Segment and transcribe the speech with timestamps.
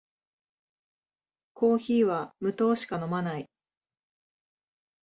[1.53, 3.47] コーヒーは無糖しか飲まない